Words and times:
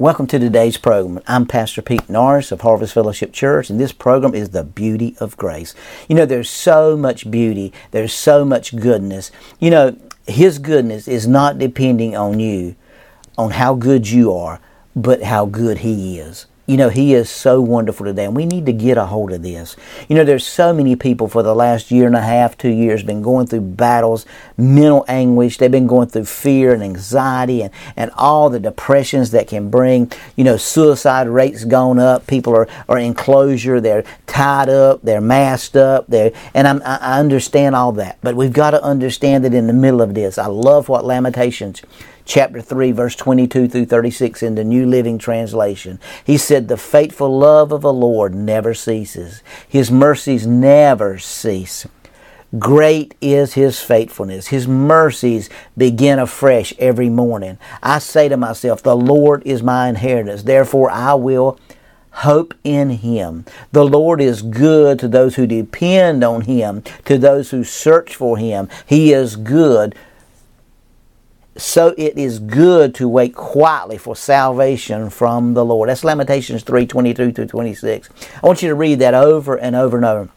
Welcome 0.00 0.28
to 0.28 0.38
today's 0.38 0.76
program. 0.76 1.20
I'm 1.26 1.44
Pastor 1.44 1.82
Pete 1.82 2.08
Norris 2.08 2.52
of 2.52 2.60
Harvest 2.60 2.94
Fellowship 2.94 3.32
Church, 3.32 3.68
and 3.68 3.80
this 3.80 3.90
program 3.90 4.32
is 4.32 4.50
The 4.50 4.62
Beauty 4.62 5.16
of 5.18 5.36
Grace. 5.36 5.74
You 6.08 6.14
know, 6.14 6.24
there's 6.24 6.48
so 6.48 6.96
much 6.96 7.28
beauty, 7.28 7.72
there's 7.90 8.12
so 8.12 8.44
much 8.44 8.76
goodness. 8.76 9.32
You 9.58 9.72
know, 9.72 9.96
His 10.28 10.60
goodness 10.60 11.08
is 11.08 11.26
not 11.26 11.58
depending 11.58 12.16
on 12.16 12.38
you, 12.38 12.76
on 13.36 13.50
how 13.50 13.74
good 13.74 14.08
you 14.08 14.32
are, 14.32 14.60
but 14.94 15.24
how 15.24 15.46
good 15.46 15.78
He 15.78 16.20
is. 16.20 16.46
You 16.68 16.76
know, 16.76 16.90
He 16.90 17.14
is 17.14 17.30
so 17.30 17.62
wonderful 17.62 18.04
today, 18.04 18.26
and 18.26 18.36
we 18.36 18.44
need 18.44 18.66
to 18.66 18.74
get 18.74 18.98
a 18.98 19.06
hold 19.06 19.32
of 19.32 19.42
this. 19.42 19.74
You 20.06 20.14
know, 20.14 20.22
there's 20.22 20.46
so 20.46 20.74
many 20.74 20.96
people 20.96 21.26
for 21.26 21.42
the 21.42 21.54
last 21.54 21.90
year 21.90 22.06
and 22.06 22.14
a 22.14 22.20
half, 22.20 22.58
two 22.58 22.68
years, 22.68 23.02
been 23.02 23.22
going 23.22 23.46
through 23.46 23.62
battles, 23.62 24.26
mental 24.58 25.02
anguish. 25.08 25.56
They've 25.56 25.70
been 25.70 25.86
going 25.86 26.08
through 26.08 26.26
fear 26.26 26.74
and 26.74 26.82
anxiety 26.82 27.62
and, 27.62 27.72
and 27.96 28.10
all 28.18 28.50
the 28.50 28.60
depressions 28.60 29.30
that 29.30 29.48
can 29.48 29.70
bring. 29.70 30.12
You 30.36 30.44
know, 30.44 30.58
suicide 30.58 31.26
rates 31.26 31.64
gone 31.64 31.98
up. 31.98 32.26
People 32.26 32.54
are, 32.54 32.68
are 32.86 32.98
in 32.98 33.14
closure. 33.14 33.80
They're 33.80 34.04
tied 34.26 34.68
up. 34.68 35.00
They're 35.00 35.22
masked 35.22 35.74
up. 35.74 36.06
They're, 36.08 36.32
and 36.52 36.68
I'm, 36.68 36.82
I 36.84 37.18
understand 37.18 37.76
all 37.76 37.92
that. 37.92 38.18
But 38.20 38.34
we've 38.36 38.52
got 38.52 38.72
to 38.72 38.82
understand 38.82 39.42
that 39.46 39.54
in 39.54 39.68
the 39.68 39.72
middle 39.72 40.02
of 40.02 40.12
this, 40.12 40.36
I 40.36 40.48
love 40.48 40.90
what 40.90 41.06
Lamentations 41.06 41.80
chapter 42.28 42.60
3, 42.60 42.92
verse 42.92 43.16
22 43.16 43.66
through 43.66 43.86
36 43.86 44.42
in 44.42 44.54
the 44.54 44.62
New 44.62 44.86
Living 44.86 45.18
Translation. 45.18 45.98
He 46.24 46.36
said, 46.36 46.68
The 46.68 46.76
faithful 46.76 47.36
love 47.36 47.72
of 47.72 47.80
the 47.80 47.92
Lord 47.92 48.34
never 48.34 48.74
ceases, 48.74 49.42
His 49.66 49.90
mercies 49.90 50.46
never 50.46 51.18
cease. 51.18 51.88
Great 52.58 53.14
is 53.20 53.52
his 53.52 53.78
faithfulness. 53.78 54.46
His 54.46 54.66
mercies 54.66 55.50
begin 55.76 56.18
afresh 56.18 56.72
every 56.78 57.10
morning. 57.10 57.58
I 57.82 57.98
say 57.98 58.30
to 58.30 58.38
myself, 58.38 58.82
The 58.82 58.96
Lord 58.96 59.42
is 59.44 59.62
my 59.62 59.86
inheritance. 59.88 60.44
Therefore, 60.44 60.90
I 60.90 61.12
will 61.12 61.60
hope 62.10 62.54
in 62.64 62.88
him. 62.88 63.44
The 63.72 63.84
Lord 63.84 64.22
is 64.22 64.40
good 64.40 64.98
to 65.00 65.08
those 65.08 65.34
who 65.34 65.46
depend 65.46 66.24
on 66.24 66.42
him, 66.42 66.82
to 67.04 67.18
those 67.18 67.50
who 67.50 67.64
search 67.64 68.16
for 68.16 68.38
him. 68.38 68.70
He 68.86 69.12
is 69.12 69.36
good 69.36 69.94
so 71.58 71.94
it 71.98 72.16
is 72.16 72.38
good 72.38 72.94
to 72.94 73.08
wait 73.08 73.34
quietly 73.34 73.98
for 73.98 74.14
salvation 74.14 75.10
from 75.10 75.54
the 75.54 75.64
Lord. 75.64 75.88
That's 75.88 76.04
Lamentations 76.04 76.62
3 76.62 76.86
22 76.86 77.32
through 77.32 77.46
26. 77.46 78.08
I 78.42 78.46
want 78.46 78.62
you 78.62 78.68
to 78.68 78.74
read 78.74 79.00
that 79.00 79.14
over 79.14 79.56
and 79.56 79.74
over 79.74 79.96
and 79.96 80.06
over. 80.06 80.28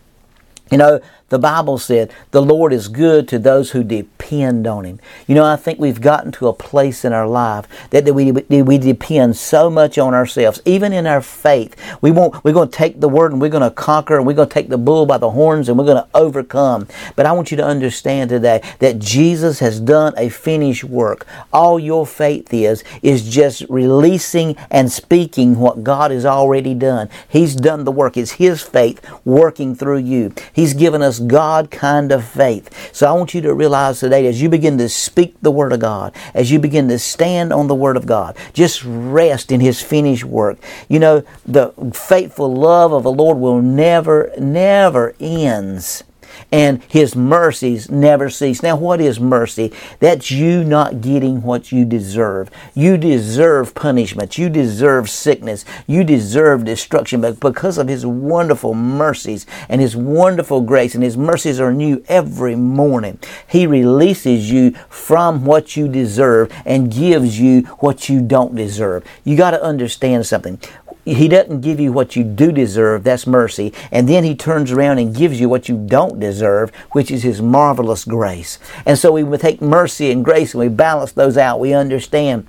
You 0.71 0.77
know, 0.77 1.01
the 1.31 1.39
Bible 1.39 1.77
said 1.77 2.13
the 2.31 2.41
Lord 2.41 2.73
is 2.73 2.89
good 2.89 3.25
to 3.29 3.39
those 3.39 3.71
who 3.71 3.85
depend 3.85 4.67
on 4.67 4.83
Him. 4.83 4.99
You 5.27 5.35
know, 5.35 5.45
I 5.45 5.55
think 5.55 5.79
we've 5.79 6.01
gotten 6.01 6.33
to 6.33 6.49
a 6.49 6.53
place 6.53 7.05
in 7.05 7.13
our 7.13 7.25
life 7.25 7.67
that 7.91 8.03
we, 8.13 8.33
we 8.33 8.77
depend 8.77 9.37
so 9.37 9.69
much 9.69 9.97
on 9.97 10.13
ourselves, 10.13 10.61
even 10.65 10.91
in 10.91 11.07
our 11.07 11.21
faith. 11.21 11.75
We 12.01 12.11
won't, 12.11 12.43
we're 12.43 12.51
going 12.51 12.69
to 12.69 12.77
take 12.77 12.99
the 12.99 13.07
word 13.07 13.31
and 13.31 13.39
we're 13.39 13.47
going 13.47 13.63
to 13.63 13.71
conquer 13.71 14.17
and 14.17 14.27
we're 14.27 14.33
going 14.33 14.49
to 14.49 14.53
take 14.53 14.67
the 14.67 14.77
bull 14.77 15.05
by 15.05 15.17
the 15.17 15.31
horns 15.31 15.69
and 15.69 15.77
we're 15.77 15.85
going 15.85 16.03
to 16.03 16.09
overcome. 16.13 16.87
But 17.15 17.25
I 17.25 17.31
want 17.31 17.49
you 17.49 17.55
to 17.57 17.65
understand 17.65 18.29
today 18.29 18.61
that 18.79 18.99
Jesus 18.99 19.59
has 19.59 19.79
done 19.79 20.13
a 20.17 20.27
finished 20.27 20.83
work. 20.83 21.25
All 21.53 21.79
your 21.79 22.05
faith 22.05 22.53
is, 22.53 22.83
is 23.01 23.33
just 23.33 23.63
releasing 23.69 24.57
and 24.69 24.91
speaking 24.91 25.59
what 25.59 25.81
God 25.81 26.11
has 26.11 26.25
already 26.25 26.73
done. 26.73 27.09
He's 27.29 27.55
done 27.55 27.85
the 27.85 27.91
work. 27.93 28.17
It's 28.17 28.31
His 28.31 28.61
faith 28.61 28.99
working 29.23 29.75
through 29.75 29.99
you. 29.99 30.33
He's 30.61 30.75
given 30.75 31.01
us 31.01 31.17
God 31.17 31.71
kind 31.71 32.11
of 32.11 32.23
faith. 32.23 32.93
So 32.93 33.07
I 33.07 33.13
want 33.13 33.33
you 33.33 33.41
to 33.41 33.53
realize 33.55 33.99
today 33.99 34.27
as 34.27 34.43
you 34.43 34.47
begin 34.47 34.77
to 34.77 34.89
speak 34.89 35.33
the 35.41 35.49
Word 35.49 35.73
of 35.73 35.79
God, 35.79 36.13
as 36.35 36.51
you 36.51 36.59
begin 36.59 36.87
to 36.89 36.99
stand 36.99 37.51
on 37.51 37.65
the 37.65 37.73
Word 37.73 37.97
of 37.97 38.05
God, 38.05 38.37
just 38.53 38.83
rest 38.85 39.51
in 39.51 39.59
His 39.59 39.81
finished 39.81 40.23
work. 40.23 40.59
You 40.87 40.99
know, 40.99 41.23
the 41.47 41.69
faithful 41.95 42.53
love 42.53 42.93
of 42.93 43.01
the 43.01 43.11
Lord 43.11 43.39
will 43.39 43.59
never, 43.59 44.31
never 44.37 45.15
ends 45.19 46.03
and 46.51 46.83
his 46.83 47.15
mercies 47.15 47.89
never 47.89 48.29
cease. 48.29 48.63
Now, 48.63 48.75
what 48.75 49.01
is 49.01 49.19
mercy? 49.19 49.71
That's 49.99 50.31
you 50.31 50.63
not 50.63 51.01
getting 51.01 51.41
what 51.41 51.71
you 51.71 51.85
deserve. 51.85 52.49
You 52.73 52.97
deserve 52.97 53.75
punishment. 53.75 54.37
You 54.37 54.49
deserve 54.49 55.09
sickness. 55.09 55.65
You 55.87 56.03
deserve 56.03 56.65
destruction. 56.65 57.21
But 57.21 57.39
because 57.39 57.77
of 57.77 57.87
his 57.87 58.05
wonderful 58.05 58.73
mercies 58.73 59.45
and 59.69 59.81
his 59.81 59.95
wonderful 59.95 60.61
grace, 60.61 60.95
and 60.95 61.03
his 61.03 61.17
mercies 61.17 61.59
are 61.59 61.73
new 61.73 62.03
every 62.07 62.55
morning, 62.55 63.19
he 63.47 63.67
releases 63.67 64.51
you 64.51 64.71
from 64.89 65.45
what 65.45 65.75
you 65.75 65.87
deserve 65.87 66.51
and 66.65 66.91
gives 66.91 67.39
you 67.39 67.61
what 67.79 68.09
you 68.09 68.21
don't 68.21 68.55
deserve. 68.55 69.03
You 69.23 69.37
got 69.37 69.51
to 69.51 69.63
understand 69.63 70.25
something 70.25 70.59
he 71.05 71.27
doesn't 71.27 71.61
give 71.61 71.79
you 71.79 71.91
what 71.91 72.15
you 72.15 72.23
do 72.23 72.51
deserve, 72.51 73.03
that's 73.03 73.25
mercy, 73.25 73.73
and 73.91 74.07
then 74.07 74.23
he 74.23 74.35
turns 74.35 74.71
around 74.71 74.99
and 74.99 75.15
gives 75.15 75.39
you 75.39 75.49
what 75.49 75.67
you 75.67 75.77
don't 75.77 76.19
deserve, 76.19 76.73
which 76.91 77.09
is 77.09 77.23
his 77.23 77.41
marvelous 77.41 78.05
grace. 78.05 78.59
And 78.85 78.97
so 78.97 79.11
we 79.11 79.37
take 79.37 79.61
mercy 79.61 80.11
and 80.11 80.23
grace 80.23 80.53
and 80.53 80.61
we 80.61 80.69
balance 80.69 81.11
those 81.11 81.37
out. 81.37 81.59
We 81.59 81.73
understand 81.73 82.47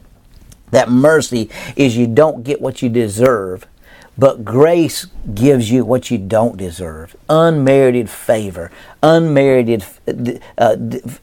that 0.70 0.90
mercy 0.90 1.50
is 1.76 1.96
you 1.96 2.06
don't 2.06 2.42
get 2.42 2.60
what 2.60 2.82
you 2.82 2.88
deserve, 2.88 3.66
but 4.16 4.44
grace 4.44 5.06
gives 5.34 5.70
you 5.70 5.84
what 5.84 6.10
you 6.10 6.18
don't 6.18 6.56
deserve 6.56 7.16
unmerited 7.32 8.10
favor, 8.10 8.70
unmerited 9.02 9.84
uh, 10.58 10.76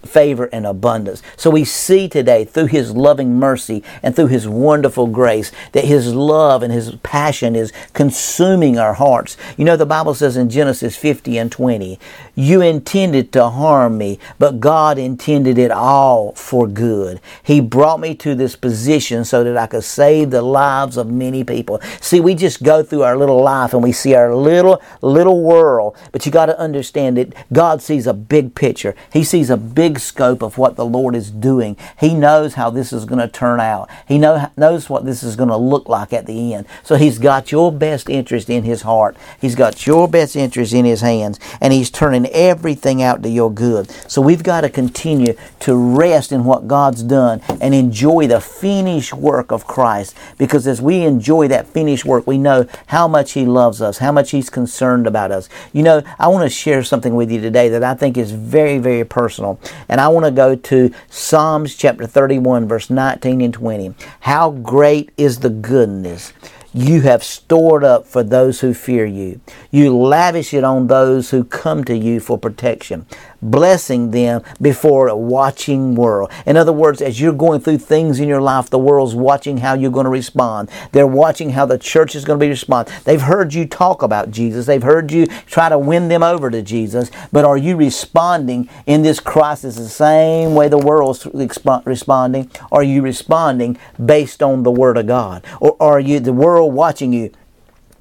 favor 0.03 0.45
and 0.51 0.65
abundance. 0.65 1.21
So 1.37 1.51
we 1.51 1.63
see 1.65 2.09
today 2.09 2.45
through 2.45 2.65
His 2.65 2.91
loving 2.91 3.37
mercy 3.37 3.83
and 4.01 4.15
through 4.15 4.27
His 4.27 4.47
wonderful 4.47 5.05
grace 5.05 5.51
that 5.73 5.85
His 5.85 6.13
love 6.13 6.63
and 6.63 6.73
His 6.73 6.95
passion 7.03 7.55
is 7.55 7.71
consuming 7.93 8.79
our 8.79 8.95
hearts. 8.95 9.37
You 9.55 9.65
know, 9.65 9.77
the 9.77 9.85
Bible 9.85 10.15
says 10.15 10.35
in 10.35 10.49
Genesis 10.49 10.97
50 10.97 11.37
and 11.37 11.51
20, 11.51 11.99
You 12.33 12.61
intended 12.61 13.31
to 13.33 13.49
harm 13.49 13.99
me, 13.99 14.17
but 14.39 14.59
God 14.59 14.97
intended 14.97 15.59
it 15.59 15.71
all 15.71 16.31
for 16.33 16.67
good. 16.67 17.21
He 17.43 17.61
brought 17.61 17.99
me 17.99 18.15
to 18.15 18.33
this 18.33 18.55
position 18.55 19.25
so 19.25 19.43
that 19.43 19.57
I 19.57 19.67
could 19.67 19.83
save 19.83 20.31
the 20.31 20.41
lives 20.41 20.97
of 20.97 21.11
many 21.11 21.43
people. 21.43 21.79
See, 22.01 22.19
we 22.19 22.33
just 22.33 22.63
through 22.83 23.03
our 23.03 23.17
little 23.17 23.41
life 23.41 23.73
and 23.73 23.83
we 23.83 23.91
see 23.91 24.15
our 24.15 24.35
little, 24.35 24.81
little 25.01 25.41
world, 25.41 25.95
but 26.11 26.25
you 26.25 26.31
got 26.31 26.47
to 26.47 26.59
understand 26.59 27.17
that 27.17 27.33
God 27.51 27.81
sees 27.81 28.07
a 28.07 28.13
big 28.13 28.55
picture. 28.55 28.95
He 29.11 29.23
sees 29.23 29.49
a 29.49 29.57
big 29.57 29.99
scope 29.99 30.41
of 30.41 30.57
what 30.57 30.75
the 30.75 30.85
Lord 30.85 31.15
is 31.15 31.31
doing. 31.31 31.77
He 31.99 32.13
knows 32.13 32.55
how 32.55 32.69
this 32.69 32.91
is 32.93 33.05
going 33.05 33.19
to 33.19 33.27
turn 33.27 33.59
out. 33.59 33.89
He 34.07 34.17
know, 34.17 34.51
knows 34.57 34.89
what 34.89 35.05
this 35.05 35.23
is 35.23 35.35
going 35.35 35.49
to 35.49 35.57
look 35.57 35.89
like 35.89 36.13
at 36.13 36.25
the 36.25 36.53
end. 36.53 36.65
So 36.83 36.95
He's 36.95 37.19
got 37.19 37.51
your 37.51 37.71
best 37.71 38.09
interest 38.09 38.49
in 38.49 38.63
His 38.63 38.83
heart. 38.83 39.15
He's 39.39 39.55
got 39.55 39.85
your 39.85 40.07
best 40.07 40.35
interest 40.35 40.73
in 40.73 40.85
His 40.85 41.01
hands, 41.01 41.39
and 41.61 41.73
He's 41.73 41.89
turning 41.89 42.25
everything 42.27 43.01
out 43.01 43.23
to 43.23 43.29
your 43.29 43.51
good. 43.51 43.89
So 44.07 44.21
we've 44.21 44.43
got 44.43 44.61
to 44.61 44.69
continue 44.69 45.35
to 45.61 45.75
rest 45.75 46.31
in 46.31 46.43
what 46.45 46.67
God's 46.67 47.03
done 47.03 47.41
and 47.61 47.73
enjoy 47.73 48.27
the 48.27 48.41
finished 48.41 49.13
work 49.13 49.51
of 49.51 49.67
Christ. 49.67 50.15
Because 50.37 50.67
as 50.67 50.81
we 50.81 51.03
enjoy 51.03 51.47
that 51.49 51.67
finished 51.67 52.05
work, 52.05 52.25
we 52.27 52.37
know 52.37 52.63
how 52.87 53.07
much 53.07 53.33
He 53.33 53.45
loves 53.45 53.81
us, 53.81 53.97
how 53.97 54.11
much 54.11 54.31
He's 54.31 54.49
concerned 54.49 55.07
about 55.07 55.31
us. 55.31 55.49
You 55.73 55.83
know, 55.83 56.01
I 56.17 56.27
want 56.27 56.43
to 56.43 56.49
share 56.49 56.83
something 56.83 57.15
with 57.15 57.31
you 57.31 57.41
today 57.41 57.69
that 57.69 57.83
I 57.83 57.93
think 57.93 58.17
is 58.17 58.31
very, 58.31 58.77
very 58.77 59.05
personal. 59.05 59.59
And 59.87 59.99
I 60.01 60.07
want 60.07 60.25
to 60.25 60.31
go 60.31 60.55
to 60.55 60.91
Psalms 61.09 61.75
chapter 61.75 62.05
31, 62.05 62.67
verse 62.67 62.89
19 62.89 63.41
and 63.41 63.53
20. 63.53 63.93
How 64.21 64.51
great 64.51 65.11
is 65.17 65.39
the 65.39 65.49
goodness 65.49 66.33
you 66.73 67.01
have 67.01 67.23
stored 67.23 67.83
up 67.83 68.05
for 68.05 68.23
those 68.23 68.59
who 68.59 68.73
fear 68.73 69.05
you. 69.05 69.41
You 69.71 69.95
lavish 69.95 70.53
it 70.53 70.63
on 70.63 70.87
those 70.87 71.31
who 71.31 71.43
come 71.43 71.83
to 71.85 71.97
you 71.97 72.19
for 72.19 72.37
protection 72.37 73.05
blessing 73.41 74.11
them 74.11 74.41
before 74.61 75.07
a 75.07 75.15
watching 75.15 75.95
world. 75.95 76.31
In 76.45 76.57
other 76.57 76.73
words, 76.73 77.01
as 77.01 77.19
you're 77.19 77.33
going 77.33 77.61
through 77.61 77.79
things 77.79 78.19
in 78.19 78.27
your 78.27 78.41
life, 78.41 78.69
the 78.69 78.79
world's 78.79 79.15
watching 79.15 79.57
how 79.57 79.73
you're 79.73 79.91
going 79.91 80.05
to 80.05 80.09
respond. 80.09 80.69
They're 80.91 81.07
watching 81.07 81.51
how 81.51 81.65
the 81.65 81.77
church 81.77 82.15
is 82.15 82.25
going 82.25 82.39
to 82.39 82.45
be 82.45 82.49
respond. 82.49 82.89
They've 83.05 83.21
heard 83.21 83.53
you 83.53 83.65
talk 83.65 84.01
about 84.01 84.31
Jesus. 84.31 84.65
They've 84.65 84.83
heard 84.83 85.11
you 85.11 85.25
try 85.45 85.69
to 85.69 85.77
win 85.77 86.07
them 86.07 86.23
over 86.23 86.49
to 86.49 86.61
Jesus. 86.61 87.11
But 87.31 87.45
are 87.45 87.57
you 87.57 87.75
responding 87.75 88.69
in 88.85 89.01
this 89.01 89.19
crisis 89.19 89.75
the 89.75 89.89
same 89.89 90.55
way 90.55 90.67
the 90.67 90.77
world's 90.77 91.25
responding? 91.33 92.51
Are 92.71 92.83
you 92.83 93.01
responding 93.01 93.77
based 94.03 94.43
on 94.43 94.63
the 94.63 94.71
Word 94.71 94.97
of 94.97 95.07
God? 95.07 95.43
Or 95.59 95.75
are 95.79 95.99
you 95.99 96.19
the 96.19 96.33
world 96.33 96.73
watching 96.73 97.13
you? 97.13 97.31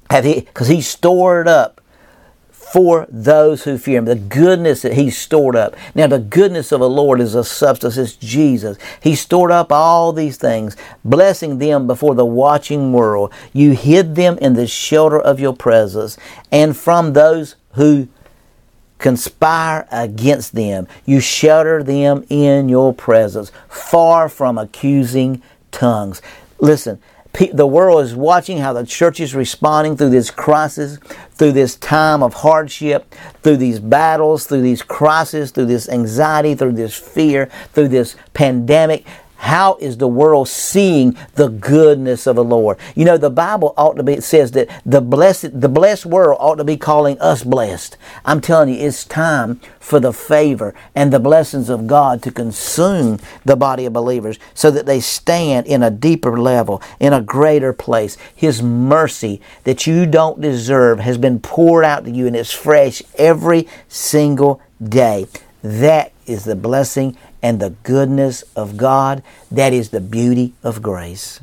Have 0.09 0.25
he 0.25 0.41
because 0.41 0.67
he 0.67 0.81
stored 0.81 1.47
up 1.47 1.81
for 2.71 3.07
those 3.09 3.63
who 3.63 3.77
fear 3.77 3.97
him. 3.97 4.05
The 4.05 4.15
goodness 4.15 4.83
that 4.83 4.93
he's 4.93 5.17
stored 5.17 5.55
up. 5.55 5.75
Now, 5.95 6.07
the 6.07 6.19
goodness 6.19 6.71
of 6.71 6.79
the 6.79 6.89
Lord 6.89 7.19
is 7.19 7.33
a 7.33 7.43
substance. 7.43 7.97
It's 7.97 8.15
Jesus. 8.15 8.77
He 9.01 9.15
stored 9.15 9.51
up 9.51 9.71
all 9.71 10.13
these 10.13 10.37
things, 10.37 10.77
blessing 11.03 11.57
them 11.57 11.87
before 11.87 12.13
the 12.13 12.25
watching 12.25 12.93
world. 12.93 13.33
You 13.53 13.71
hid 13.71 14.15
them 14.15 14.37
in 14.39 14.53
the 14.53 14.67
shelter 14.67 15.19
of 15.19 15.39
your 15.39 15.55
presence, 15.55 16.17
and 16.51 16.77
from 16.77 17.13
those 17.13 17.55
who 17.73 18.07
conspire 18.99 19.87
against 19.91 20.53
them, 20.53 20.87
you 21.05 21.21
shelter 21.21 21.81
them 21.81 22.25
in 22.29 22.69
your 22.69 22.93
presence, 22.93 23.51
far 23.69 24.29
from 24.29 24.57
accusing 24.57 25.41
tongues. 25.71 26.21
Listen, 26.59 26.99
the 27.53 27.67
world 27.67 28.03
is 28.03 28.15
watching 28.15 28.57
how 28.57 28.73
the 28.73 28.85
church 28.85 29.19
is 29.19 29.35
responding 29.35 29.95
through 29.95 30.09
this 30.09 30.31
crisis, 30.31 30.97
through 31.31 31.53
this 31.53 31.75
time 31.75 32.21
of 32.21 32.33
hardship, 32.33 33.13
through 33.43 33.57
these 33.57 33.79
battles, 33.79 34.47
through 34.47 34.61
these 34.61 34.81
crises, 34.81 35.51
through 35.51 35.67
this 35.67 35.87
anxiety, 35.89 36.55
through 36.55 36.73
this 36.73 36.97
fear, 36.97 37.45
through 37.73 37.87
this 37.87 38.15
pandemic. 38.33 39.05
How 39.39 39.77
is 39.79 39.97
the 39.97 40.07
world 40.07 40.49
seeing 40.49 41.17
the 41.35 41.47
goodness 41.47 42.27
of 42.27 42.35
the 42.35 42.43
Lord? 42.43 42.77
You 42.93 43.05
know, 43.05 43.17
the 43.17 43.29
Bible 43.29 43.73
ought 43.77 43.93
to 43.93 44.03
be, 44.03 44.13
it 44.13 44.23
says 44.23 44.51
that 44.51 44.67
the 44.85 44.99
blessed, 44.99 45.61
the 45.61 45.69
blessed 45.69 46.05
world 46.05 46.37
ought 46.41 46.55
to 46.55 46.65
be 46.65 46.75
calling 46.75 47.17
us 47.21 47.45
blessed. 47.45 47.95
I'm 48.25 48.41
telling 48.41 48.67
you, 48.67 48.85
it's 48.85 49.05
time 49.05 49.61
for 49.79 50.01
the 50.01 50.11
favor 50.11 50.75
and 50.93 51.13
the 51.13 51.21
blessings 51.21 51.69
of 51.69 51.87
God 51.87 52.21
to 52.23 52.31
consume 52.31 53.17
the 53.45 53.55
body 53.55 53.85
of 53.85 53.93
believers 53.93 54.39
so 54.53 54.69
that 54.71 54.85
they 54.85 54.99
stand 54.99 55.67
in 55.67 55.83
a 55.83 55.89
deeper 55.89 56.37
level, 56.37 56.83
in 56.99 57.13
a 57.13 57.21
greater 57.21 57.71
place. 57.71 58.17
His 58.35 58.61
mercy 58.61 59.39
that 59.63 59.87
you 59.87 60.05
don't 60.05 60.41
deserve 60.41 60.99
has 60.99 61.17
been 61.17 61.39
poured 61.39 61.85
out 61.85 62.03
to 62.03 62.11
you 62.11 62.27
and 62.27 62.35
it's 62.35 62.51
fresh 62.51 63.01
every 63.17 63.69
single 63.87 64.61
day. 64.83 65.27
That 65.63 66.11
is 66.29 66.43
the 66.45 66.55
blessing 66.55 67.17
and 67.41 67.59
the 67.59 67.71
goodness 67.83 68.43
of 68.55 68.77
God. 68.77 69.23
That 69.51 69.73
is 69.73 69.89
the 69.89 70.01
beauty 70.01 70.53
of 70.63 70.81
grace. 70.81 71.39